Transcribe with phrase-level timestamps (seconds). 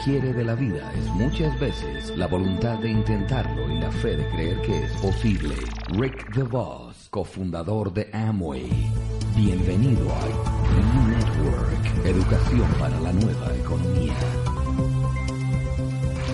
[0.00, 3.70] hombre y lo que quiere de la vida es muchas veces la voluntad de intentarlo
[3.70, 5.54] y la fe de creer que es posible.
[5.90, 8.70] Rick DeVos, cofundador de Amway.
[9.36, 10.26] Bienvenido a
[10.94, 14.14] New Network, educación para la nueva economía.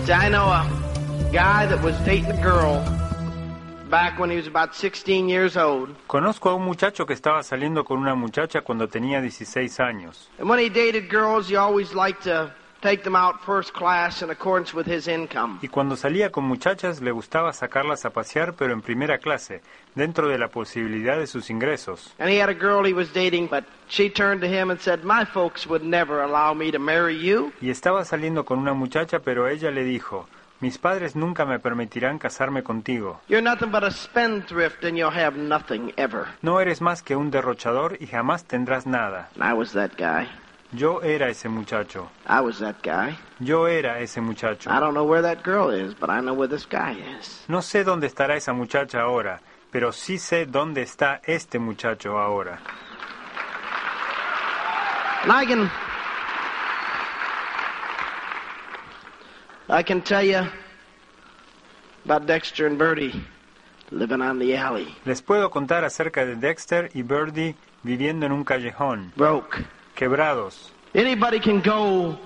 [0.09, 0.65] I know a
[1.33, 2.81] guy that was dating a girl
[3.89, 5.89] back when he was about 16 years old.
[6.07, 10.29] Conozco a un muchacho que estaba saliendo con una muchacha cuando tenía 16 años.
[10.39, 14.29] And when he dated girls, he always liked to take them out first class in
[14.29, 15.59] accordance with his income.
[15.61, 19.61] Y cuando salía con muchachas le gustaba sacarlas a pasear pero en primera clase,
[19.95, 22.13] dentro de la posibilidad de sus ingresos.
[22.19, 25.03] And he had a girl he was dating, but she turned to him and said,
[25.03, 27.51] My folks would never allow me to marry you.
[27.61, 30.27] Y estaba saliendo con una muchacha pero ella le dijo,
[30.59, 33.21] mis padres nunca me permitirán casarme contigo.
[33.27, 36.25] You're nothing but a spendthrift and you'll have nothing ever.
[36.41, 39.29] No eres más que un derrochador y jamás tendrás nada.
[40.73, 42.09] Yo era ese muchacho.
[42.27, 43.17] I was that guy.
[43.39, 44.69] Yo era ese muchacho.
[44.69, 47.45] I don't know where that girl is, but I know where this guy is.
[47.47, 49.39] No sé dónde estará esa muchacha ahora,
[49.71, 52.59] pero sí sé dónde está este muchacho ahora.
[55.23, 55.71] And I can
[59.69, 60.47] I can tell you
[62.05, 63.23] about Dexter and Bertie
[63.91, 64.95] living on the alley.
[65.05, 69.65] Les puedo contar acerca de Dexter y Birdie viviendo en un callejón, Broke.
[69.97, 70.71] Quebrados.
[70.93, 72.17] Anybody can go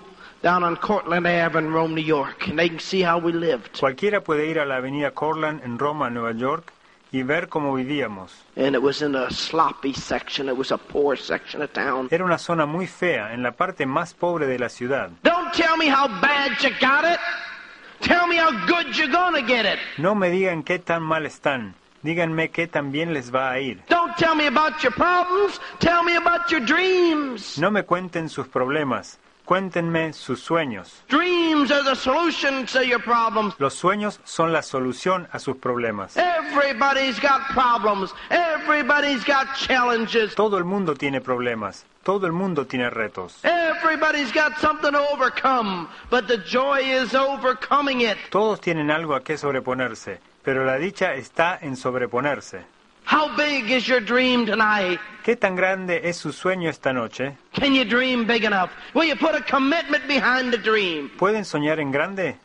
[0.43, 3.79] down on Cortland Ave in Rome, New York, and they can see how we lived.
[3.79, 6.71] Cualquiera puede ir a la avenida Cortland en Roma, Nueva York,
[7.11, 8.31] y ver cómo vivíamos.
[8.55, 10.47] And it was in a sloppy section.
[10.47, 12.07] It was a poor section of town.
[12.11, 15.09] Era una zona muy fea, en la parte más pobre de la ciudad.
[15.23, 17.19] Don't tell me how bad you got it.
[18.01, 19.79] Tell me how good you're gonna get it.
[19.97, 23.81] No me digan qué tan mal están, díganme qué tan bien les va a ir.
[23.89, 25.59] Don't tell me about your problems.
[25.79, 27.57] Tell me about your dreams.
[27.57, 31.03] No me cuenten sus problemas, cuéntenme sus sueños.
[31.09, 33.53] Dreams are the solution to your problems.
[33.59, 36.17] Los sueños son la solución a sus problemas.
[36.17, 38.13] Everybody's got problems.
[38.29, 40.35] Everybody's got challenges.
[40.35, 43.39] Todo el mundo tiene problemas, todo el mundo tiene retos.
[43.43, 48.17] Everybody's got something to overcome, but the joy is overcoming it.
[48.29, 52.65] Todos tienen algo a qué sobreponerse, pero la dicha está en sobreponerse.
[53.05, 54.99] How big is your dream tonight?
[55.23, 57.37] ¿Qué tan grande es su sueño esta noche?
[57.53, 58.69] Can you dream big enough?
[58.93, 61.09] Will you put a commitment behind the dream?
[61.17, 62.37] ¿Pueden soñar en grande?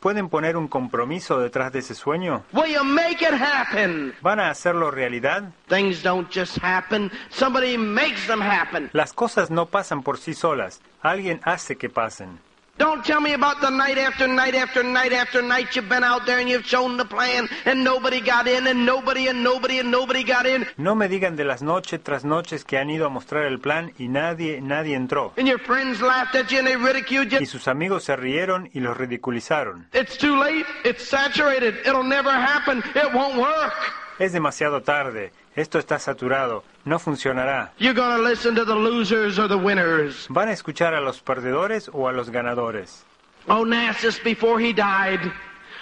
[0.00, 2.42] ¿Pueden poner un compromiso detrás de ese sueño?
[2.52, 4.14] Will you make it happen?
[4.22, 5.52] ¿Van a hacerlo realidad?
[5.68, 7.10] Things don't just happen.
[7.28, 8.88] Somebody makes them happen.
[8.94, 12.40] Las cosas no pasan por sí solas, alguien hace que pasen.
[12.80, 16.24] Don't tell me about the night after night after night after night you've been out
[16.24, 19.90] there and you've shown the plan and nobody got in and nobody and nobody and
[19.90, 23.10] nobody got in No me digan de las noches tras noches que han ido a
[23.10, 25.32] mostrar el plan y nadie, nadie entró.
[25.36, 27.38] and your friends laughed at you and they ridiculed you.
[27.38, 29.86] Y sus amigos se rieron y los ridiculizaron.
[29.92, 30.64] It's too late.
[30.84, 31.74] It's saturated.
[31.84, 32.78] It'll never happen.
[32.94, 33.74] It won't work.
[34.18, 37.72] Es demasiado tarde, esto está saturado, no funcionará.
[37.78, 40.26] You're going to listen to the losers or the winners.
[40.30, 43.04] ¿Van a escuchar a los perdedores o a los ganadores?
[43.46, 45.20] Onassis, before he died,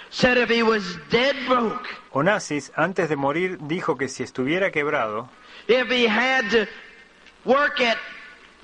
[0.09, 5.29] said if he was dead broke, Onassis, antes de morir, dijo que si estuviera quebrado,
[5.67, 6.67] if he had to
[7.45, 7.97] work at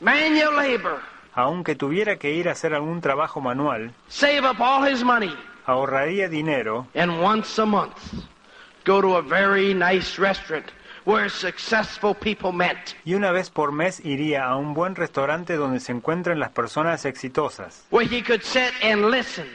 [0.01, 1.01] manual labor,
[1.35, 5.35] aunque tuviera que ir a hacer algún trabajo manual, save up all his money,
[5.67, 8.25] ahorraría dinero and once a month
[8.85, 10.65] go to a very nice restaurant
[11.05, 12.77] where successful people met.
[13.05, 17.05] y una vez por mes iría a un buen restaurante donde se encuentren las personas
[17.05, 19.45] exitosas, where he could sit and listen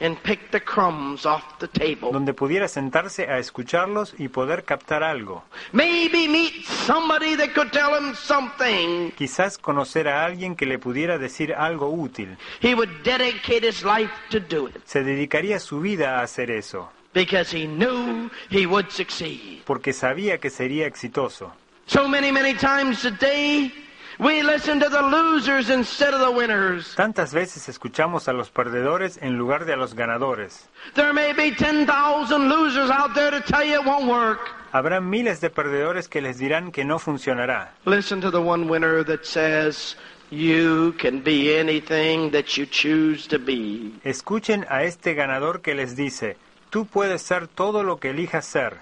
[0.00, 2.10] and pick the crumbs off the table.
[2.12, 5.42] donde pudiera sentarse a escucharlos y poder captar algo.
[5.72, 9.10] Maybe meet somebody that could tell him something.
[9.16, 12.36] Quizás conocer a alguien que le pudiera decir algo útil.
[12.60, 16.90] He would dedicate his life to do it Se dedicaría su vida a hacer eso,
[17.16, 19.62] because he knew he would succeed.
[19.64, 21.50] porque sabía que sería exitoso.
[21.86, 23.72] So many, many times today,
[24.18, 26.94] we listen to the losers instead of the winners.
[26.94, 30.68] Tantas veces escuchamos a los perdedores en lugar de a los ganadores.
[30.94, 34.40] There may be 10,000 losers out there to tell you it won't work.
[34.72, 37.70] Habrá miles de perdedores que les dirán que no funcionará.
[37.86, 39.96] Listen to the one winner that says,
[40.28, 43.94] You can be anything that you choose to be.
[44.04, 46.36] Escuchen a este ganador que les dice,
[46.70, 48.78] tú puedes ser todo lo que elijas ser.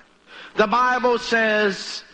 [0.57, 2.05] The Bible says,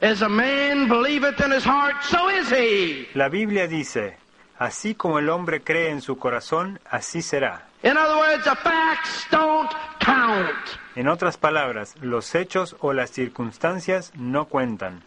[0.00, 3.08] As a man believeth in his heart, so is he.
[3.14, 4.18] La Biblia dice,
[4.58, 7.66] así como el hombre cree en su corazón, así será.
[7.82, 9.70] In other words, the facts don't
[10.00, 10.54] count.
[10.96, 15.02] En otras palabras, los hechos o las circunstancias no cuentan.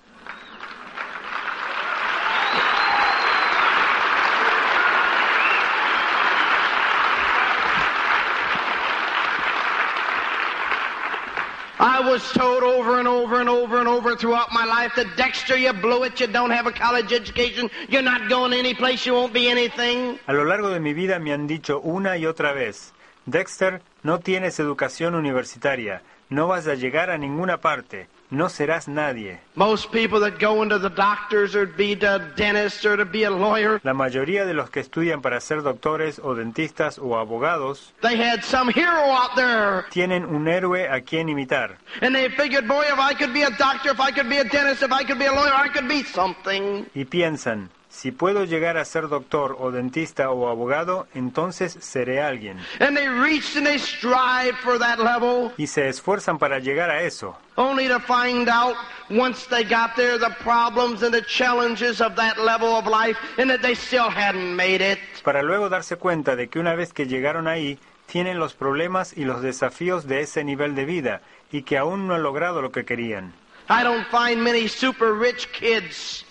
[11.81, 15.55] I was told over and over and over and over throughout my life that Dexter,
[15.55, 19.13] you blew it, you don't have a college education, you're not going any place, you
[19.13, 20.19] won't be anything.
[20.27, 22.91] A lo largo de mi vida me han dicho una y otra vez,
[23.25, 29.39] Dexter, no tienes educación universitaria, no vas a llegar a ninguna parte, no serás nadie.
[29.55, 33.31] Most people that go into the doctors or be a dentist or to be a
[33.31, 38.15] lawyer, La mayoría de los que estudian para ser doctores o dentistas o abogados they
[38.15, 39.85] had some hero out there.
[39.91, 41.77] tienen un héroe a quien imitar.
[42.01, 44.43] And they figured, boy, if I could be a doctor, if I could be a
[44.43, 46.85] dentist, if I could be a lawyer, I could be something.
[46.95, 52.57] Y piensan, si puedo llegar a ser doctor o dentista o abogado, entonces seré alguien.
[52.79, 57.01] And they reached and they strive for that level, Y se esfuerzan para llegar a
[57.03, 58.75] eso, only to find out
[59.09, 63.49] once they got there the problems and the challenges of that level of life and
[63.49, 64.99] that they still hadn't made it.
[65.23, 69.25] para luego darse cuenta de que una vez que llegaron ahí, tienen los problemas y
[69.25, 71.21] los desafíos de ese nivel de vida
[71.51, 73.33] y que aún no han logrado lo que querían.
[73.69, 76.25] I don't find many super rich kids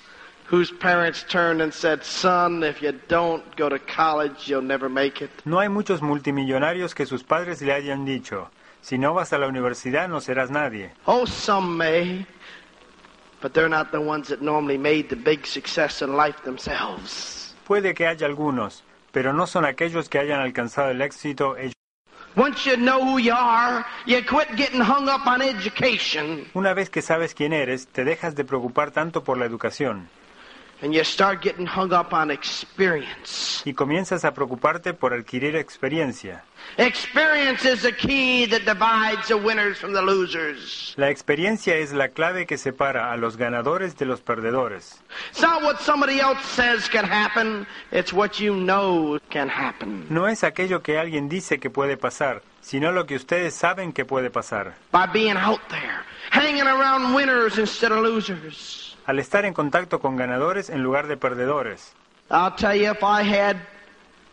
[5.45, 8.51] No hay muchos multimillonarios que sus padres le hayan dicho,
[8.81, 10.93] si no vas a la universidad no serás nadie.
[11.05, 12.25] Oh, some may,
[13.43, 17.55] but they're not the ones that normally made the big success in life themselves.
[17.67, 21.75] Puede que haya algunos, pero no son aquellos que hayan alcanzado el éxito ellos.
[22.37, 26.89] Once you know who you are, you quit getting hung up on education Una vez
[26.89, 30.09] que sabes quién eres, te dejas de preocupar tanto por la educación
[30.83, 33.63] and you start getting hung up on experience.
[33.65, 36.45] y comienzas a preocuparte por adquirir experiencia.
[36.77, 40.95] Experience is the key that divides the winners from the losers.
[40.97, 45.01] La experiencia es la clave que separa a los ganadores de los perdedores.
[45.31, 50.07] It's not what somebody else says can happen, it's what you know can happen.
[50.11, 54.05] No es aquello que alguien dice que puede pasar, sino lo que ustedes saben que
[54.05, 54.75] puede pasar.
[54.93, 58.88] By being out there, hanging around winners instead of losers.
[59.09, 61.95] Al estar en contacto con ganadores en lugar de perdedores.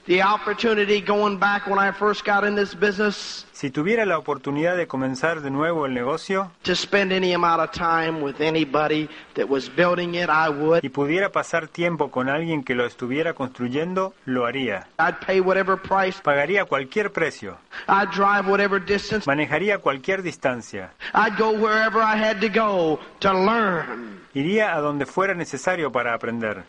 [0.08, 4.76] The opportunity going back when I first got in this business Si tuviera la oportunidad
[4.78, 9.48] de comenzar de nuevo el negocio to spend any amount of time with anybody that
[9.48, 10.84] was building it, I would.
[10.84, 14.88] y pudiera pasar tiempo con alguien que lo estuviera construyendo, lo haría.
[15.00, 16.20] I'd pay whatever price.
[16.22, 17.58] Pagaría cualquier precio,
[17.88, 19.26] I'd drive whatever distance.
[19.26, 24.20] manejaría cualquier distancia, I'd go wherever I had to go to learn.
[24.34, 26.66] iría a donde fuera necesario para aprender.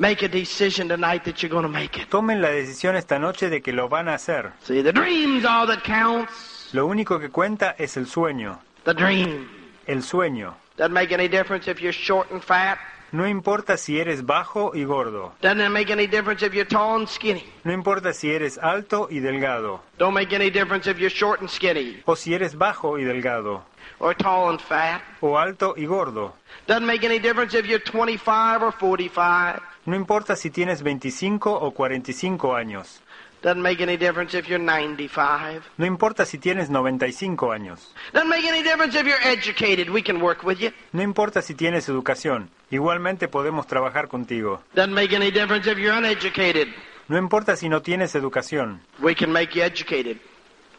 [0.00, 2.08] Make a decision tonight that you're going to make it.
[2.08, 4.50] Tomen la decisión esta noche de que lo van a hacer.
[4.62, 6.70] See, the dream's all that counts.
[6.72, 8.58] Lo único que cuenta es el sueño.
[8.84, 9.46] The dream.
[9.86, 10.54] El sueño.
[10.78, 12.78] Doesn't make any difference if you're short and fat.
[13.12, 15.34] No importa si eres bajo y gordo.
[15.42, 17.44] Doesn't make any difference if you're tall and skinny.
[17.64, 19.82] No importa si eres alto y delgado.
[19.98, 23.64] Don't make any difference if you're short and skinny O si eres bajo y delgado.
[23.98, 25.02] or tall and fat.
[25.20, 26.32] O alto y gordo.
[26.66, 29.60] Doesn't make any difference if you're 25 or 45.
[29.90, 33.00] No importa si tienes 25 o 45 años.
[33.42, 35.64] Doesn't make any difference if you're 95.
[35.78, 37.92] No importa si tienes 95 años.
[38.12, 39.90] Doesn't make any difference if you're educated.
[39.90, 40.70] We can work with you.
[40.92, 42.50] No importa si tienes educación.
[42.70, 44.62] Igualmente podemos trabajar contigo.
[44.76, 46.68] Doesn't make any difference if you're uneducated.
[47.08, 48.82] No importa si no tienes educación.
[49.02, 50.20] We can make you educated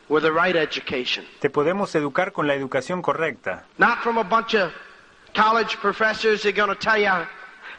[0.07, 1.25] with the right education.
[1.41, 3.65] Te podemos educar con la educación correcta.
[3.77, 4.71] Not from a bunch of
[5.35, 7.27] college professors that are going to tell you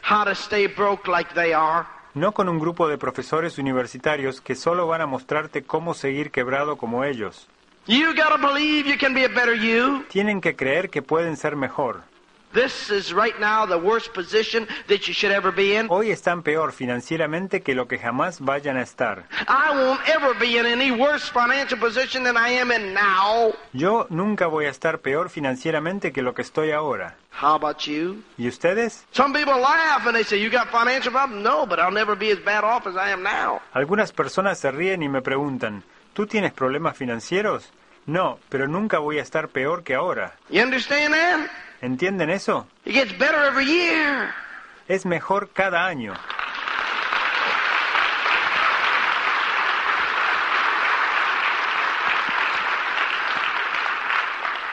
[0.03, 1.85] how to stay broke like they are.
[2.13, 6.77] No con un grupo de profesores universitarios que solo van a mostrarte cómo seguir quebrado
[6.77, 7.47] como ellos.
[7.87, 10.05] You believe you can be a better you.
[10.09, 12.03] Tienen que creer que pueden ser mejor.
[12.53, 15.87] This is right now the worst position that you should ever be in.
[15.89, 19.23] Hoy están peor financieramente que lo que jamás vayan a estar.
[19.47, 23.53] I won't ever be in any worse financial position than I am in now.
[23.73, 27.15] Yo nunca voy a estar peor financieramente que lo que estoy ahora.
[27.41, 28.21] How about you?
[28.37, 29.03] ¿Y ustedes?
[29.11, 31.43] Some people laugh and they say, You got financial problems?
[31.43, 33.61] No, but I'll never be as bad off as I am now.
[33.73, 35.83] Algunas personas se ríen y me preguntan,
[36.13, 37.71] ¿tú tienes problemas financieros?
[38.05, 40.35] No, pero nunca voy a estar peor que ahora.
[40.49, 41.49] You understand that?
[41.83, 42.65] ¿Entienden eso?
[42.85, 44.29] It gets better every year.
[44.87, 46.13] Es mejor cada año.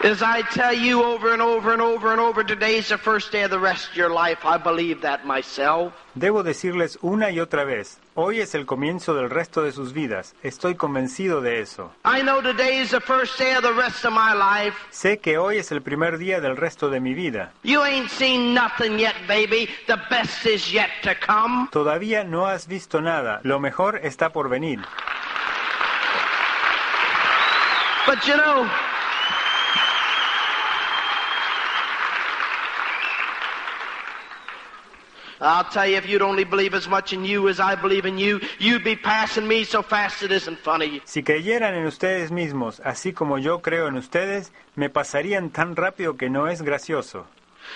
[0.03, 3.43] As I tell you over and over and over and over, today's the first day
[3.43, 4.47] of the rest of your life.
[4.47, 5.93] I believe that myself.
[6.15, 10.35] Debo decirles una y otra vez, hoy es el comienzo del resto de sus vidas.
[10.43, 11.93] Estoy convencido de eso.
[12.07, 14.75] I know today's the first day of the rest of my life.
[14.91, 17.53] Sé que hoy es el primer día del resto de mi vida.
[17.63, 19.69] You ain't seen nothing yet, baby.
[19.87, 21.69] The best is yet to come.
[21.71, 23.41] Todavía no has visto nada.
[23.45, 24.81] Lo mejor está por venir.
[28.07, 28.67] But you know,
[35.41, 38.19] I'll tell you, if you'd only believe as much in you as I believe in
[38.19, 41.01] you, you'd be passing me so fast it isn't funny.
[41.05, 46.17] Si creyeran en ustedes mismos, así como yo creo en ustedes, me pasarían tan rápido
[46.17, 47.27] que no es gracioso.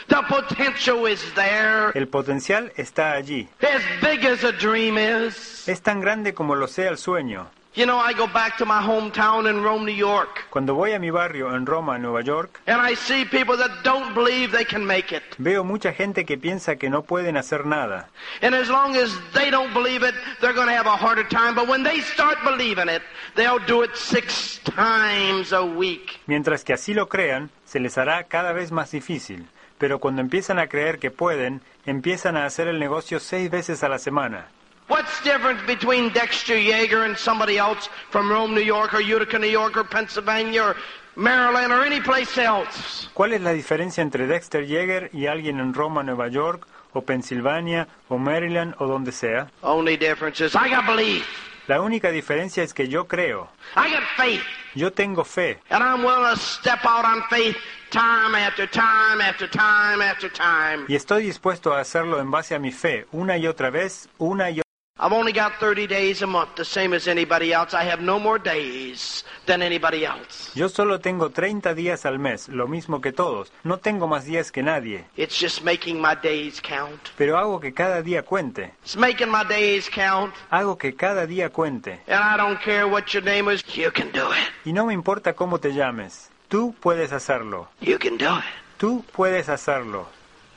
[0.08, 1.92] The potential is there.
[1.94, 3.48] El potencial está allí.
[3.62, 5.68] As big as a dream is.
[5.68, 7.46] Es tan grande como lo sea el sueño.
[7.76, 11.00] You know, I go back to my hometown in Rome, New York, Cuando voy a
[11.00, 14.86] mi barrio en Roma, Nueva York, and I see people that don't believe they can
[14.86, 15.24] make it.
[15.38, 18.08] veo mucha gente que piensa que no pueden hacer nada.
[18.42, 21.56] And as long as they don't believe it, they're going to have a harder time.
[21.56, 23.02] But when they start believing it,
[23.34, 26.20] they'll do it six times a week.
[26.28, 29.48] Mientras que así lo crean, se les hará cada vez más difícil.
[29.78, 33.88] Pero cuando empiezan a creer que pueden, empiezan a hacer el negocio seis veces a
[33.88, 34.46] la semana.
[34.88, 39.38] What's the difference between Dexter Yeager and somebody else from Rome, New York, or Utica,
[39.38, 40.76] New York, or Pennsylvania, or
[41.16, 43.08] Maryland, or any place else?
[43.14, 47.88] ¿Cuál es la diferencia entre Dexter Yeager y alguien en Roma, Nueva York, o Pensilvania,
[48.08, 49.48] o Maryland, o donde sea?
[49.62, 51.24] Only difference is I got belief.
[51.66, 54.42] La única diferencia es que yo creo, I got faith.
[54.74, 57.56] yo tengo fe, And I'm willing to step out on faith
[57.90, 60.84] time after time after time after time.
[60.88, 64.50] y estoy dispuesto a hacerlo en base a mi fe, una y otra vez, una
[64.50, 64.60] y
[64.96, 67.74] I've only got 30 days a month, the same as anybody else.
[67.74, 70.52] I have no more days than anybody else.
[70.54, 73.50] Yo solo tengo 30 días al mes, lo mismo que todos.
[73.64, 77.08] No tengo más días que nadie, It's just making my days count.
[77.18, 78.72] pero hago que cada día cuente.
[78.84, 80.32] It's making my days count.
[80.50, 81.98] Hago que cada día cuente.
[82.06, 83.64] And I don't care what your name is.
[83.76, 84.48] You can do it.
[84.64, 86.30] Y no me importa cómo te llames.
[86.46, 87.66] Tú puedes hacerlo.
[87.80, 88.44] You can do it.
[88.78, 90.06] Tú puedes hacerlo.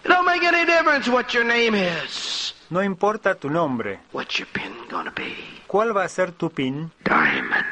[0.07, 2.53] It don't make any difference what your name is.
[2.69, 3.99] No importa tu nombre.
[4.13, 5.35] What's your pin gonna be?
[5.67, 6.89] ¿Cuál va a ser tu pin?
[7.03, 7.65] Diamond.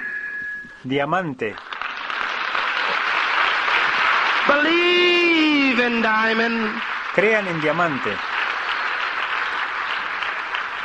[0.84, 1.56] Diamante.
[4.50, 6.82] Believe in diamond.
[7.14, 8.12] Crean en diamante.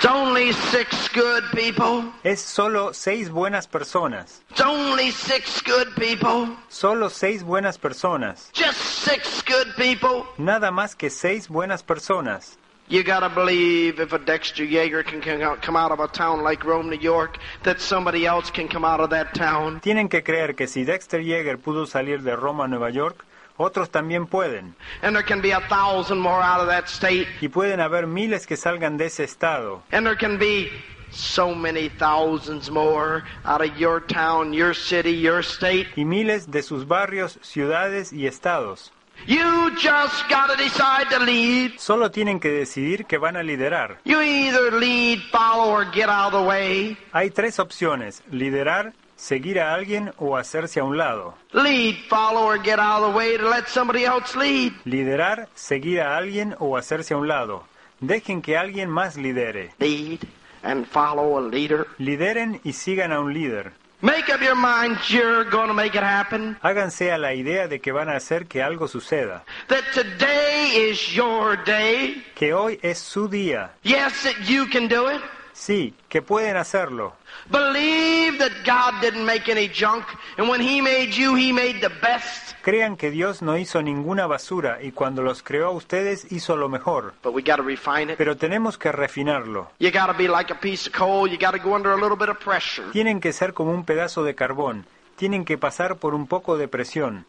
[0.02, 2.10] It's only six good people.
[2.24, 4.40] Es solo seis buenas personas.
[4.48, 6.56] It's only six good people.
[6.70, 8.50] Solo seis buenas personas.
[8.54, 10.24] Just six good people.
[10.38, 12.56] Nada más que seis buenas personas.
[12.88, 16.88] You gotta believe if a Dexter Yeager can come out- of a town like Rome,
[16.88, 19.80] New York, that somebody else can come out of that town.
[19.82, 23.26] Tienen que creer que si Dexter Yeager pudo salir de Roma Nueva York,
[23.60, 24.74] otros también pueden.
[25.02, 27.26] And there can be a thousand more out of that state.
[27.40, 29.82] Y pueden haber miles que salgan de ese estado.
[29.92, 30.70] And there can be
[31.10, 35.86] so many thousands more out of your town, your city, your state.
[35.96, 38.92] Y miles de sus barrios, ciudades y estados.
[39.26, 41.78] You just gotta decide to lead.
[41.78, 43.98] Solo tienen que decidir que van a liderar.
[44.04, 46.96] You either lead, follow, or get out of the way.
[47.12, 51.34] Hay tres opciones, liderar, seguir a alguien o hacerse a un lado.
[51.52, 54.72] Lead, follow, or get out of the way to let somebody else lead.
[54.84, 57.64] Liderar, seguir a alguien o hacerse a un lado.
[58.00, 59.72] Dejen que alguien más lidere.
[59.78, 60.20] Lead
[60.62, 61.86] and follow a leader.
[61.98, 63.72] Lideren y sigan a un líder.
[64.02, 66.56] Make up your mind you're gonna make it happen.
[66.62, 69.44] Háganse a la idea de que van a hacer que algo suceda.
[69.68, 72.24] That today is your day.
[72.34, 73.72] Que hoy es su día.
[73.82, 75.20] Yes, that you can do it.
[75.60, 77.12] Sí, que pueden hacerlo.
[77.50, 80.06] Believe that God didn't make any junk,
[80.38, 82.54] and when He made you, He made the best.
[82.62, 86.70] Crean que Dios no hizo ninguna basura y cuando los creó a ustedes hizo lo
[86.70, 87.12] mejor.
[87.22, 88.16] But we gotta refine it.
[88.16, 89.70] Pero tenemos que refinarlo.
[89.78, 91.28] You gotta be like a piece of coal.
[91.28, 92.90] You gotta go under a little bit of pressure.
[92.92, 94.86] Tienen que ser como un pedazo de carbón.
[95.20, 97.26] Tienen que pasar por un poco de presión.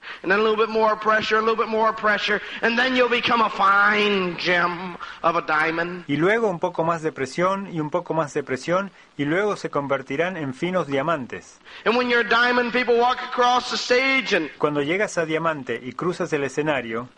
[6.08, 9.58] Y luego un poco más de presión y un poco más de presión y luego
[9.58, 11.60] se convertirán en finos diamantes.
[11.84, 15.78] And when you're a diamond, people walk across the stage and Cuando llegas a diamante
[15.84, 17.10] y cruzas el escenario,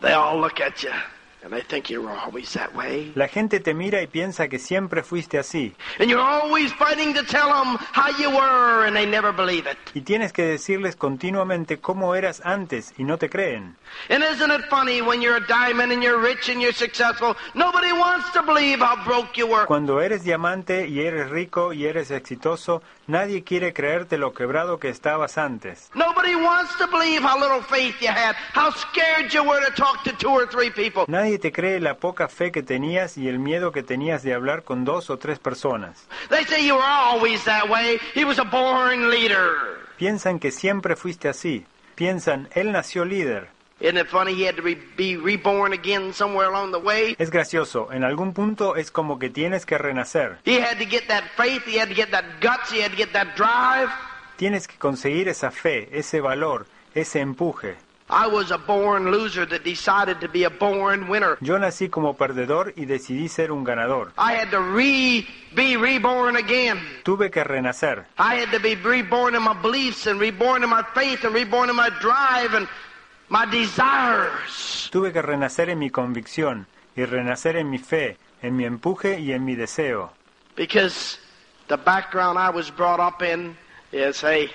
[3.14, 5.74] la gente te mira y piensa que siempre fuiste así.
[5.98, 9.76] And you're always fighting to tell them how you were, and they never believe it.
[9.94, 13.76] Y tienes que decirles continuamente cómo eras antes y no te creen.
[14.08, 17.92] And isn't it funny when you're a diamond and you're rich and you're successful, nobody
[17.92, 19.66] wants to believe how broke you were.
[19.66, 24.88] Cuando eres diamante y eres rico y eres exitoso, nadie quiere creerte lo quebrado que
[24.88, 25.90] estabas antes.
[25.94, 26.34] Nobody
[31.34, 34.62] Nadie te cree la poca fe que tenías y el miedo que tenías de hablar
[34.62, 36.06] con dos o tres personas.
[36.30, 37.98] They say you were always that way.
[38.14, 39.48] He was a born leader.
[39.98, 41.66] Piensan que siempre fuiste así.
[41.96, 43.48] Piensan, él nació líder.
[43.80, 47.16] Isn't it funny he had to re- be reborn again somewhere along the way?
[47.18, 50.38] Es gracioso, en algún punto es como que tienes que renacer.
[50.44, 52.96] He had to get that faith, he had to get that guts, he had to
[52.96, 53.90] get that drive.
[54.36, 57.74] Tienes que conseguir esa fe, ese valor, ese empuje.
[58.10, 61.38] I was a born loser that decided to be a born winner.
[61.40, 64.12] Yo nací como perdedor y decidí ser un ganador.
[64.18, 66.80] I had to re be reborn again.
[67.02, 68.04] Tuve que renacer.
[68.18, 71.70] I had to be reborn in my beliefs and reborn in my faith and reborn
[71.70, 72.68] in my drive and
[73.30, 74.90] my desires.
[74.92, 79.32] Tuve que renacer en mi convicción y renacer en mi fe, en mi empuje y
[79.32, 80.12] en mi deseo.
[80.56, 81.18] Because
[81.68, 83.56] the background I was brought up in
[83.92, 84.50] is, hey,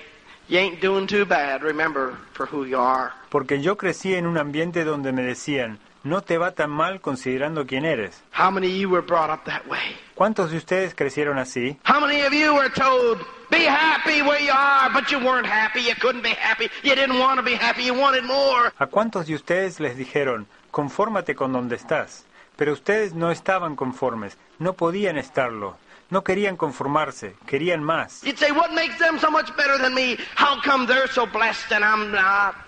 [0.50, 3.12] you ain't doing too bad, remember, for who you are.
[3.30, 7.66] Porque yo crecí en un ambiente donde me decían, no te va tan mal considerando
[7.66, 8.20] quién eres.
[8.32, 9.96] How many of you were brought up that way?
[10.16, 11.78] ¿Cuántos de ustedes crecieron así?
[11.84, 13.18] How many of you were told,
[13.50, 17.18] be happy where you are, but you weren't happy, you couldn't be happy, you didn't
[17.18, 18.72] want to be happy, you wanted more?
[18.78, 22.26] ¿A cuántos de ustedes les dijeron, confórmate con donde estás?
[22.56, 25.78] Pero ustedes no estaban conformes, no podían estarlo,
[26.10, 28.22] no querían conformarse, querían más.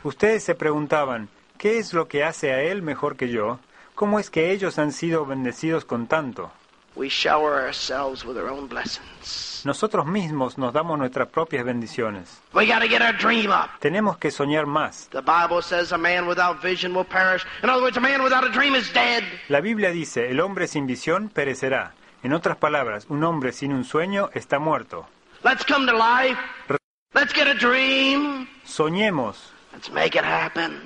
[0.04, 3.58] Ustedes se preguntaban, ¿qué es lo que hace a él mejor que yo?
[3.96, 6.52] ¿Cómo es que ellos han sido bendecidos con tanto?
[9.64, 12.40] Nosotros mismos nos damos nuestras propias bendiciones.
[13.80, 15.08] Tenemos que soñar más.
[19.48, 21.94] La Biblia dice, el hombre sin visión perecerá.
[22.22, 25.06] En otras palabras, un hombre sin un sueño está muerto.
[25.42, 26.38] Let's come to life.
[27.14, 28.48] Let's get a dream.
[28.64, 30.80] Soñemos, Let's make it happen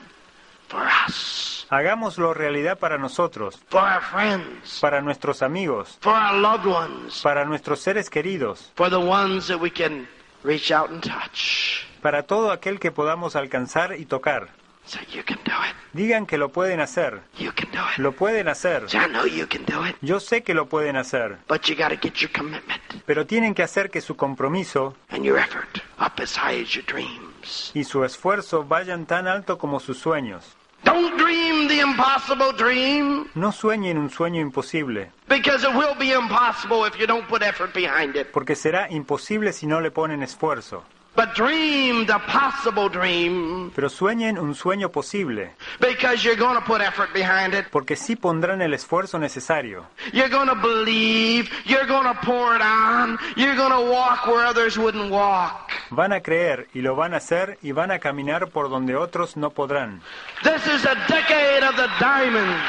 [0.69, 6.66] for us, hagámoslo realidad para nosotros, for our friends, para nuestros amigos, for our loved
[6.66, 10.08] ones, para nuestros seres queridos, for the ones that we can
[10.43, 11.84] reach out and touch.
[12.00, 14.49] para todo aquel que podamos alcanzar y tocar.
[14.86, 15.75] So you can do it.
[15.94, 17.99] Digan que lo pueden hacer, You can do it.
[17.99, 18.88] lo pueden hacer.
[18.88, 19.96] So I know you can do it.
[20.00, 23.54] Yo sé que lo pueden hacer, But you got to get your commitment pero tienen
[23.54, 27.72] que hacer que su compromiso and your effort up as high as your dreams.
[27.75, 30.56] y su esfuerzo vayan tan alto como sus sueños.
[30.84, 36.86] Don't dream the impossible dream No sueñen un sueño imposible, because it will be impossible
[36.86, 38.28] if you don't put effort behind it.
[38.32, 40.84] porque será imposible si no le ponen esfuerzo.
[41.17, 46.83] But dream the possible dream Pero sueñen un sueño posible, because you're going to put
[46.83, 47.67] effort behind it.
[47.71, 49.87] porque sí pondrán el esfuerzo necesario.
[50.13, 51.49] You're going to believe.
[51.65, 53.19] You're going to pour it on.
[53.37, 55.71] You're going to walk where others wouldn't walk.
[55.91, 59.37] Van a creer y lo van a hacer y van a caminar por donde otros
[59.37, 60.02] no podrán.
[60.43, 62.61] This is a decade of the diamonds.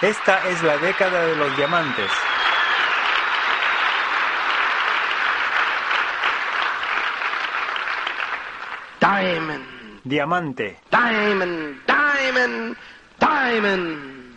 [0.00, 2.10] Esta es la década de los diamantes.
[9.10, 9.64] Diamond.
[10.04, 10.78] Diamante.
[10.88, 11.80] Diamond.
[11.84, 12.76] Diamond.
[13.18, 14.36] Diamond.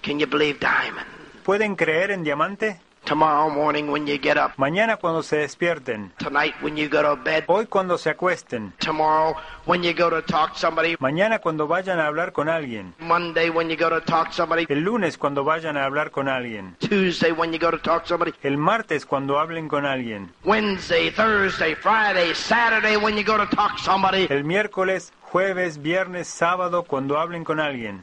[0.00, 1.06] Can you believe diamond?
[1.44, 2.80] ¿Pueden creer en diamante?
[3.06, 4.54] Tomorrow morning when you get up.
[4.56, 6.10] Mañana cuando se despierten.
[6.18, 7.44] Tonight when you go to bed.
[7.46, 8.72] Hoy cuando se acuesten.
[8.80, 10.96] Tomorrow when you go to talk to somebody.
[10.98, 12.94] Mañana cuando vayan a hablar con alguien.
[12.98, 14.66] Monday when you go to talk to somebody.
[14.68, 16.74] El lunes cuando vayan a hablar con alguien.
[16.80, 18.32] Tuesday when you go to talk to somebody.
[18.42, 20.32] El martes cuando hablen con alguien.
[20.44, 24.26] Wednesday, Thursday, Friday, Saturday when you go to talk to somebody.
[24.28, 28.02] El miércoles, jueves, viernes, sábado cuando hablen con alguien.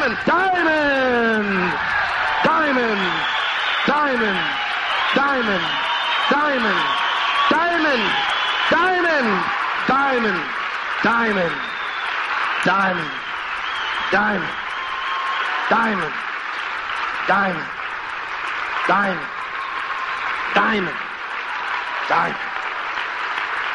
[0.00, 1.72] diamond, diamond,
[2.42, 3.00] diamond,
[3.86, 4.40] diamond,
[5.14, 5.64] diamond,
[6.30, 6.80] diamond,
[7.50, 8.00] diamond,
[8.70, 9.20] diamond,
[9.86, 10.40] diamond,
[11.02, 11.52] diamond,
[12.64, 13.10] diamond,
[14.12, 14.50] diamond,
[15.68, 16.14] diamond,
[17.28, 17.64] diamond,
[18.88, 19.26] diamond,
[20.54, 20.96] diamond,
[22.08, 22.38] diamond,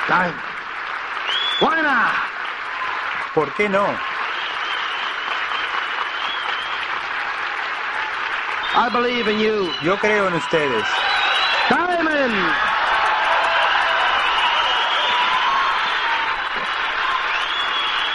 [0.07, 0.41] diamond.
[1.61, 2.13] Why not?
[3.35, 4.14] ¿Por qué no?
[8.77, 9.71] I believe in you.
[9.81, 10.85] Yo creo en ustedes.
[11.69, 12.35] Diamond!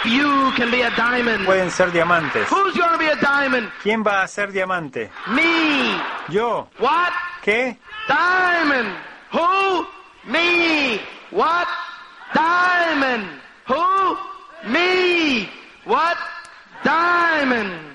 [0.05, 1.45] You can be a diamond.
[1.45, 2.47] Pueden ser diamantes.
[2.47, 3.71] Who's going to be a diamond?
[3.81, 5.09] ¿Quién va a ser diamante?
[5.29, 5.99] Me.
[6.29, 6.67] Yo.
[6.77, 7.11] What?
[7.43, 7.77] ¿Qué?
[8.07, 8.95] Diamond.
[9.31, 9.87] Who?
[10.27, 10.99] Me.
[11.31, 11.67] What?
[12.35, 13.27] Diamond.
[13.67, 14.17] Who?
[14.69, 15.49] Me.
[15.85, 16.17] What?
[16.83, 17.90] Diamond.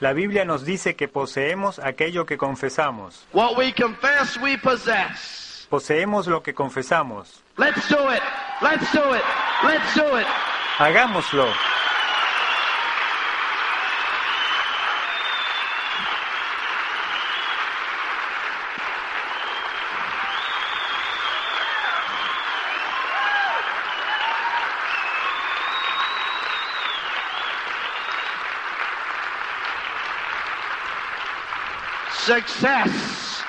[0.00, 3.26] La Biblia nos dice que poseemos aquello que confesamos.
[3.32, 5.66] What we confess we possess.
[5.68, 7.42] Poseemos lo que confesamos.
[7.58, 8.22] Let's do it.
[8.62, 9.22] Let's do it.
[9.64, 10.26] Let's do it.
[10.78, 11.48] Hagámoslo.
[32.30, 33.42] Success.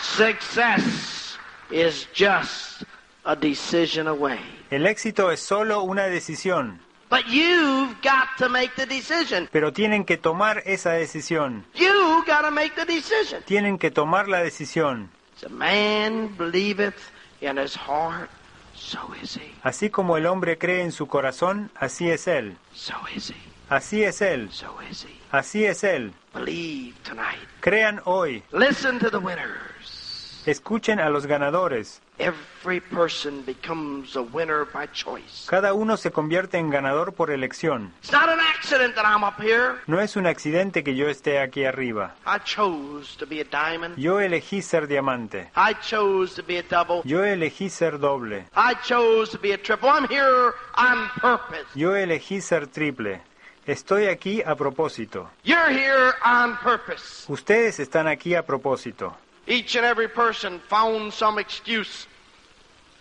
[0.00, 1.36] Success
[1.70, 2.84] is just
[3.26, 4.38] a decision away.
[4.70, 6.80] El éxito es solo una decisión,
[7.10, 9.46] But you've got to make the decision.
[9.52, 11.66] pero tienen que tomar esa decisión.
[11.74, 13.42] You got to make the decision.
[13.44, 15.10] Tienen que tomar la decisión.
[15.36, 16.96] As a man believeth
[17.42, 18.30] in his heart,
[18.74, 19.52] so is he.
[19.62, 22.56] Así como el hombre cree en su corazón, así es él.
[22.72, 23.55] So is he.
[23.68, 24.50] Así es él.
[24.52, 25.16] So is he.
[25.32, 26.12] Así es él.
[26.32, 27.38] Believe tonight.
[27.60, 28.42] Crean hoy.
[28.52, 30.42] Listen to the winners.
[30.46, 32.00] Escuchen a los ganadores.
[32.18, 35.46] Every person becomes a winner by choice.
[35.50, 37.92] Cada uno se convierte en ganador por elección.
[38.00, 39.80] It's not an accident that I'm up here.
[39.88, 42.14] No es un accidente que yo esté aquí arriba.
[42.24, 43.96] I chose to be a diamond.
[43.98, 45.50] Yo elegí ser diamante.
[45.56, 47.02] I chose to be a double.
[47.04, 48.46] Yo elegí ser doble.
[48.54, 49.90] I chose to be a triple.
[49.90, 51.66] I'm here on purpose.
[51.74, 53.20] Yo elegí ser triple.
[53.66, 55.30] Estoy aquí a propósito.
[55.42, 57.24] You're here on purpose.
[57.30, 59.16] Ustedes están aquí a propósito.
[59.46, 62.06] Each and every person found some excuse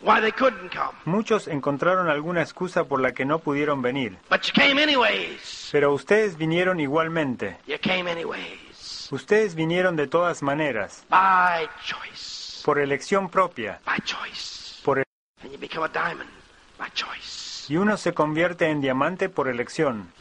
[0.01, 0.95] why they couldn't come.
[1.05, 4.17] Muchos encontraron alguna excusa por la que no pudieron venir.
[4.29, 5.69] But you came anyways.
[5.71, 7.57] Pero ustedes vinieron igualmente.
[7.67, 9.09] You came anyways.
[9.11, 11.03] Ustedes vinieron de todas maneras.
[11.09, 12.63] By choice.
[12.65, 13.79] Por elección propia.
[13.85, 14.81] By choice.
[14.83, 15.05] Por el-
[15.43, 16.29] And you become a diamond
[16.79, 17.54] by choice.
[17.69, 20.11] Y uno se convierte en diamante por elección.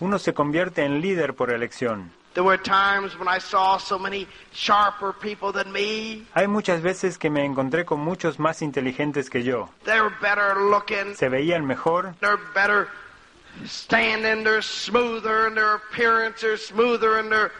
[0.00, 2.10] Uno se convierte en líder por elección.
[2.36, 6.26] There were times when I saw so many sharper people than me.
[6.34, 9.70] Hay muchas veces que me encontré con muchos más inteligentes que yo.
[9.84, 11.14] They're better looking.
[11.14, 12.88] Se veían mejor, They're better
[13.64, 14.44] standing.
[14.44, 16.42] They're smoother in their appearance.
[16.42, 17.52] They're smoother in their.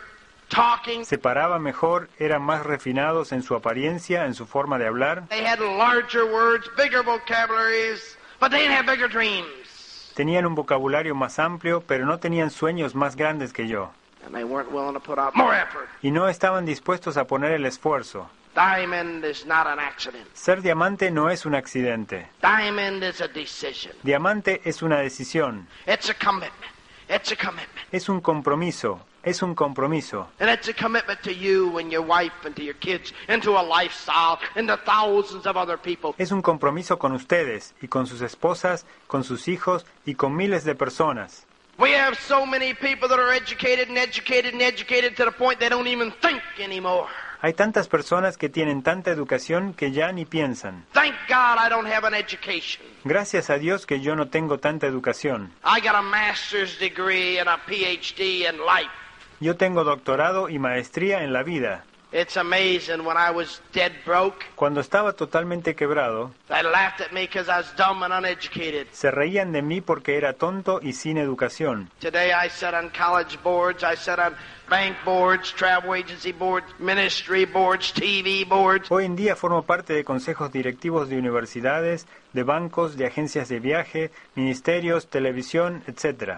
[1.04, 5.26] Se paraban mejor, eran más refinados en su apariencia, en su forma de hablar.
[5.28, 10.12] They had larger words, bigger vocabularies, but they didn't have bigger dreams.
[10.14, 13.90] Tenían un vocabulario más amplio, pero no tenían sueños más grandes que yo.
[14.24, 15.88] And they weren't willing to put out more effort.
[16.02, 18.28] Y no estaban dispuestos a poner el esfuerzo.
[18.54, 20.26] Diamond is not an accident.
[20.32, 22.28] Ser diamante no es un accidente.
[22.40, 23.92] Diamond is a decision.
[24.02, 26.72] Diamante es una decisión, It's a commitment.
[27.10, 27.86] It's a commitment.
[27.92, 30.28] es un compromiso, es un compromiso.
[30.38, 33.58] And it's a commitment to you and your wife and to your kids and to
[33.58, 36.14] a lifestyle and to thousands of other people.
[36.16, 40.64] Es un compromiso con ustedes y con sus esposas, con sus hijos y con miles
[40.64, 41.44] de personas.
[41.78, 45.58] We have so many people that are educated and educated and educated to the point
[45.58, 47.08] they don't even think anymore.
[47.42, 50.86] Hay tantas personas que tienen tanta educación que ya ni piensan.
[50.92, 52.86] Thank God I don't have an education.
[53.04, 55.50] Gracias a Dios que yo no tengo tanta educación.
[55.64, 59.05] I got a master's degree and a PhD in life.
[59.40, 61.84] Yo tengo doctorado y maestría en la vida.
[62.12, 67.22] It's amazing when I was dead broke, Cuando estaba totalmente quebrado, they laughed at me
[67.22, 68.86] because I was dumb and uneducated.
[68.92, 71.90] se reían de mí porque era tonto y sin educación.
[72.00, 74.34] Today I sit on college boards, I sit on
[74.70, 78.90] bank boards, travel agency boards, ministry boards, TV boards.
[78.90, 83.58] Hoy en día formo parte de consejos directivos de universidades, de bancos, de agencias de
[83.58, 86.34] viaje, ministerios, televisión, etc.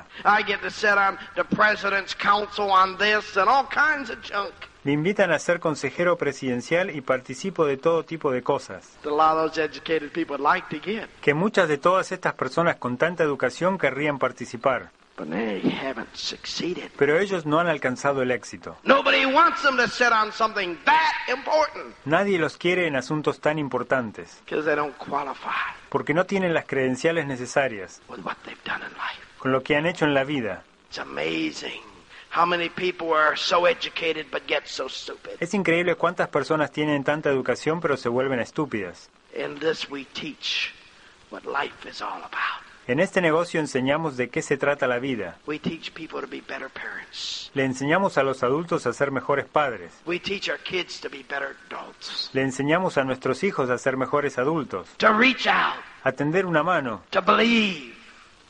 [4.85, 8.97] Me invitan a ser consejero presidencial y participo de todo tipo de cosas,
[11.21, 16.91] que muchas de todas estas personas con tanta educación querrían participar, but they haven't succeeded.
[16.97, 18.77] pero ellos no han alcanzado el éxito.
[18.85, 23.59] Nobody wants them to sit on something that important Nadie los quiere en asuntos tan
[23.59, 28.83] importantes, because they don't qualify porque no tienen las credenciales necesarias with what they've done
[28.85, 29.21] in life.
[29.39, 30.63] con lo que han hecho en la vida.
[30.89, 31.83] It's amazing
[32.31, 35.33] how many people are so educated but get so stupid.
[35.41, 39.11] Es increíble cuántas personas tienen tanta educación pero se vuelven estúpidas.
[42.89, 45.37] En este negocio enseñamos de qué se trata la vida.
[45.47, 47.51] We teach people to be better parents.
[47.53, 49.93] Le enseñamos a los adultos a ser mejores padres.
[50.07, 52.31] We teach our kids to be better adults.
[52.33, 54.89] Le enseñamos a nuestros hijos a ser mejores adultos.
[54.97, 57.95] To reach out, A tender una mano, to believe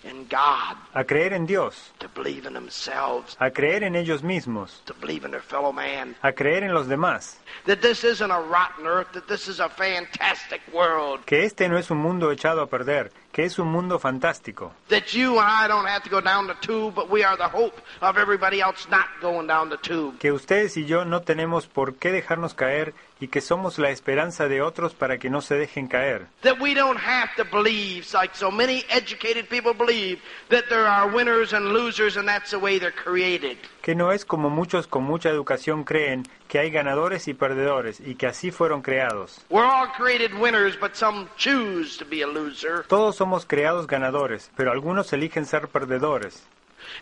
[0.05, 0.77] in God.
[0.94, 5.24] a creer en Dios, to believe in themselves, a creer en ellos mismos, to believe
[5.24, 6.14] in their fellow man.
[6.22, 9.68] a creer en los demás, That this isn't a rotten earth, that this is a
[9.68, 11.24] fantastic world.
[11.24, 15.05] que este no es un mundo echado a perder, que es un mundo fantástico, That
[15.12, 17.77] you and I don't have to go down the tube, but we are the hope
[18.01, 20.19] of everybody else not going down the tube.
[20.19, 24.48] que ustedes y yo no tenemos por qué dejarnos caer y que somos la esperanza
[24.48, 28.35] de otros para que no se dejen caer, That we don't have to believe, like
[28.35, 32.78] so many educated people believe, that there are winners and losers and that's the way
[32.78, 33.59] they're created.
[33.83, 38.14] que no es como muchos con mucha educación creen que hay ganadores y perdedores y
[38.14, 39.44] que así fueron creados.
[39.50, 42.85] We're all created winners, but some choose to be a loser.
[42.88, 46.42] Todos somos creados ganadores, pero algunos eligen ser perdedores.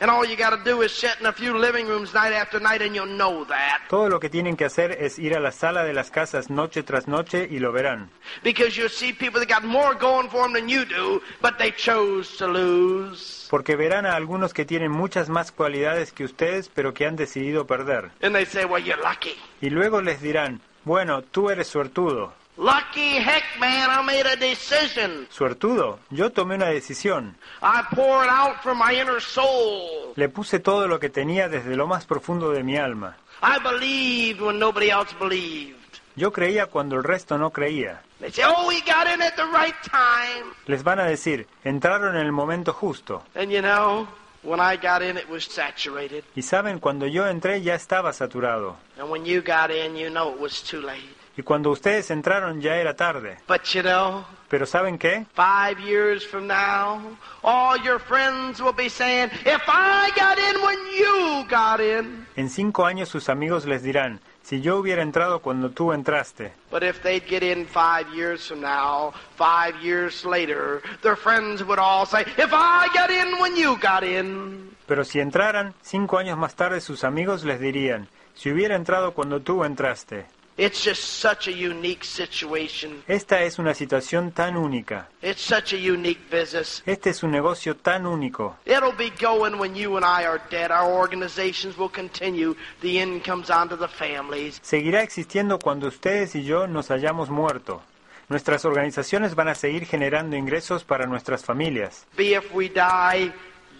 [0.01, 2.61] And all you got to do is sit in a few living rooms night after
[2.61, 3.83] night and you'll know that.
[3.89, 6.83] Todo lo que tienen que hacer es ir a la sala de las casas noche
[6.83, 8.11] tras noche y lo verán.
[8.43, 11.73] Because you'll see people that got more going for them than you do, but they
[11.73, 13.47] chose to lose.
[13.51, 17.67] Porque verán a algunos que tienen muchas más cualidades que ustedes, pero que han decidido
[17.67, 18.11] perder.
[18.23, 19.37] And they say, well, you're lucky.
[19.61, 22.33] Y luego les dirán, bueno, tú eres suertudo.
[22.59, 25.27] Lucky heck, man, I made a decision.
[25.31, 27.37] Suertudo, yo tomé una decisión.
[27.61, 30.15] I poured out from my inner soul.
[30.17, 33.17] Le puse todo lo que tenía desde lo más profundo de mi alma.
[33.43, 35.77] I believed when nobody else believed.
[36.17, 38.01] Yo creía cuando el resto no creía.
[38.21, 40.51] They say, oh, we got in at the right time.
[40.67, 43.23] Les van a decir, entraron en el momento justo.
[43.35, 44.09] And you know,
[44.43, 46.25] when I got in, it was saturated.
[46.35, 48.77] Y saben, cuando yo entré ya estaba saturado.
[48.99, 51.16] And when you got in, you know it was too late.
[51.39, 53.37] Y cuando ustedes entraron ya era tarde.
[53.47, 55.27] But you know, Pero ¿saben qué?
[55.35, 57.01] five years from now,
[57.43, 62.27] all your friends will be saying, if I got in when you got in.
[62.37, 66.53] En cinco años sus amigos les dirán, si yo hubiera entrado cuando tú entraste.
[66.71, 71.79] But if they'd get in five years from now, five years later, their friends would
[71.79, 74.71] all say, if I got in when you got in.
[74.87, 79.41] Pero si entraran, cinco años más tarde sus amigos les dirían, si hubiera entrado cuando
[79.43, 80.25] tú entraste.
[80.59, 83.03] It's just such a unique situation.
[83.07, 85.09] Esta es una situación tan única.
[85.21, 86.83] It's such a unique business.
[86.87, 88.57] Este es un negocio tan único.
[88.65, 90.71] It'll be going when you and I are dead.
[90.71, 92.55] Our organizations will continue.
[92.81, 94.59] The incomes onto the families.
[94.63, 97.83] Seguirá existiendo cuando ustedes y yo nos hayamos muerto.
[98.31, 102.07] Nuestras organizaciones van a seguir generando ingresos para nuestras familias.
[102.17, 103.31] Be if we die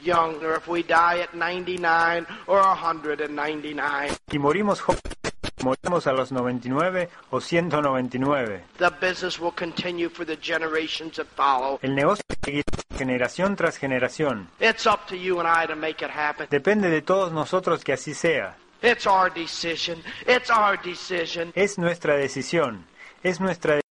[0.05, 4.13] young or if we die at 99 or 199.
[4.31, 5.26] Y morimos jóvenes,
[5.63, 8.65] morimos a los 99 o 199.
[8.79, 11.79] The business will continue for the generations that follow.
[11.83, 12.65] El negocio seguirá
[12.97, 14.49] generación tras generación.
[14.61, 16.47] It's up to you and I to make it happen.
[16.51, 18.57] Depende de todos nosotros que así sea.
[18.83, 20.03] It's our decision.
[20.27, 21.53] It's our decision.
[21.55, 22.85] Es nuestra decisión.
[23.23, 23.86] Es nuestra Make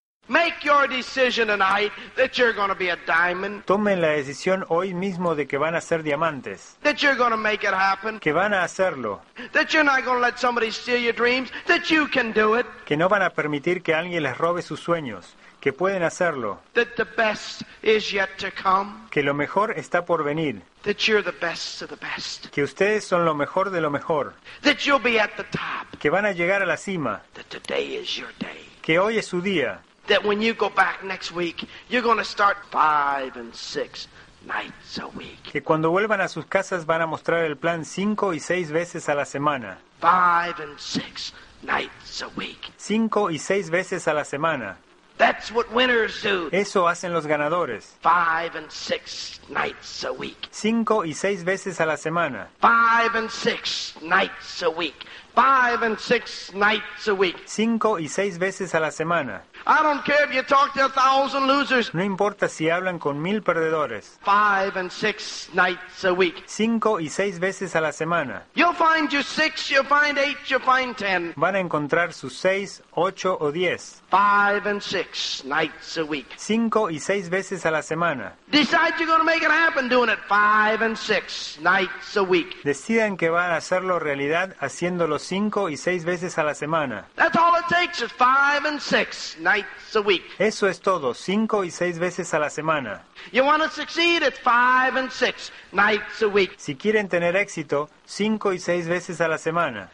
[0.62, 5.34] your decision tonight that you're going to be a diamond, Tomen la decisión hoy mismo
[5.34, 8.54] de que van a ser diamantes, that you're going to make it happen, que van
[8.54, 9.20] a hacerlo,
[9.52, 12.66] that you're not going to let somebody steal your dreams, that you can do it,
[12.86, 16.88] que no van a permitir que alguien les robe sus sueños, que pueden hacerlo, that
[16.96, 21.36] the best is yet to come, que lo mejor está por venir, that you're the
[21.38, 25.18] best of the best, que ustedes son lo mejor de lo mejor, that you'll be
[25.18, 28.68] at the top, que van a llegar a la cima, that today is your day.
[28.82, 32.24] que hoy es su día, That when you go back next week, you're going to
[32.24, 34.06] start five and six
[34.46, 35.42] nights a week.
[35.50, 39.08] que cuando vuelvan a sus casas van a mostrar el plan cinco y seis veces
[39.08, 42.58] a la semana, Five and six nights a week.
[42.76, 44.76] cinco y seis veces a la semana.
[45.16, 46.48] That's what winners do.
[46.52, 50.36] Eso hacen los ganadores, Five and six nights a week.
[50.50, 55.06] cinco y seis veces a la semana, Five and six nights a week.
[55.34, 57.36] Five and six nights a week.
[57.46, 59.42] cinco y seis veces a la semana.
[59.66, 61.94] I don't care if you talk to a thousand losers.
[61.94, 66.42] No importa si hablan con mil perdedores, Five and six nights a week.
[66.46, 68.42] cinco y seis veces a la semana.
[68.54, 71.32] You'll find your six, you'll find eight, you'll find ten.
[71.36, 76.26] Van a encontrar sus seis, ocho o diez, Five and six nights a week.
[76.36, 78.34] cinco y seis veces a la semana.
[78.50, 82.62] Decide you're going to make it happen doing it five and six nights a week.
[82.62, 87.06] Decidan que van a hacerlo realidad haciéndolo cinco y seis veces a la semana.
[87.16, 90.22] That's all it takes is five and six nights a week.
[90.38, 93.02] Eso es todo, cinco y seis veces a la semana.
[93.32, 94.22] You want to succeed?
[94.22, 96.52] It's five and six nights a week.
[96.58, 99.90] Si quieren tener éxito, cinco y seis veces a la semana.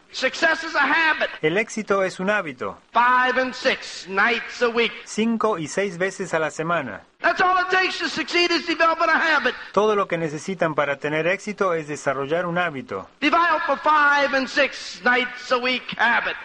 [1.42, 4.92] El éxito es un hábito, Five and six nights a week.
[5.04, 7.02] cinco y seis veces a la semana.
[9.72, 13.08] Todo lo que necesitan para tener éxito es desarrollar un hábito.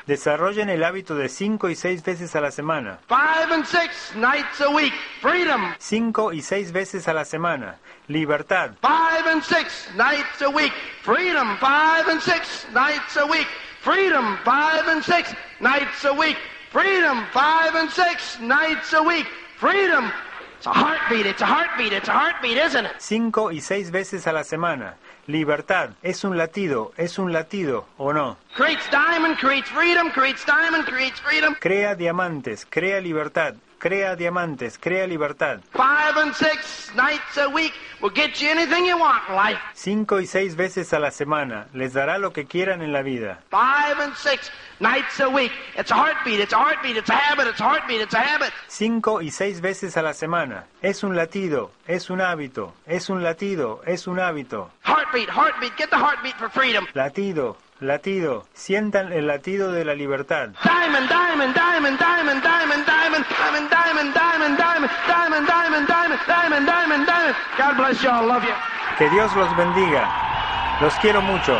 [0.05, 2.99] Desarrollen el hábito de cinco y seis veces a la semana.
[5.79, 7.77] Cinco y seis veces a la semana.
[8.07, 8.71] Libertad.
[11.03, 12.67] Freedom five and six
[15.53, 16.37] nights a week.
[16.71, 19.27] Freedom five and six nights a week.
[19.57, 20.11] Freedom
[20.61, 20.67] Five and six nights a week.
[20.67, 20.67] Freedom.
[20.67, 21.25] It's a heartbeat.
[21.25, 21.93] It's a heartbeat.
[21.93, 22.91] It's a heartbeat, isn't it?
[22.99, 24.95] Cinco y seis veces a la semana.
[25.27, 25.91] Libertad.
[26.03, 26.91] Es un latido.
[26.97, 27.85] Es un latido.
[27.97, 28.37] ¿O no?
[28.55, 31.55] Creates diamond, creates freedom, creates diamond, creates freedom.
[31.59, 32.65] Crea diamantes.
[32.69, 33.55] Crea libertad
[33.85, 35.59] crea diamantes, crea libertad.
[39.75, 43.41] Cinco y seis veces a la semana les dará lo que quieran en la vida.
[48.67, 50.65] Cinco y seis veces a la semana.
[50.81, 54.71] Es un latido, es un hábito, es un latido, es un hábito.
[54.83, 56.87] Heartbeat, heartbeat, get the heartbeat for freedom.
[56.95, 58.45] Latido, Latido.
[58.53, 60.49] Sientan el latido de la libertad.
[60.63, 67.35] Diamond, diamond, diamond, diamond, diamond, diamond, diamond, diamond, diamond, diamond, diamond, diamond, diamond, diamond, diamond.
[67.57, 68.25] God bless you all.
[68.27, 68.53] Love you.
[68.97, 70.07] Que Dios los bendiga.
[70.79, 71.59] Los quiero mucho.